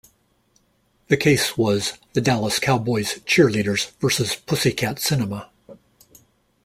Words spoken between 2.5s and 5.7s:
Cowboys Cheerleaders versus Pussycat Cinema".